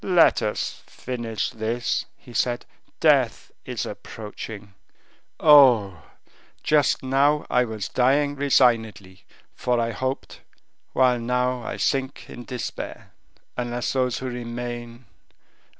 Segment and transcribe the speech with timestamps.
[0.03, 2.65] "Let us finish this," he said;
[2.99, 4.73] "death is approaching.
[5.39, 6.01] Oh!
[6.63, 10.41] just now I was dying resignedly, for I hoped...
[10.93, 13.11] while now I sink in despair,
[13.55, 15.05] unless those who remain...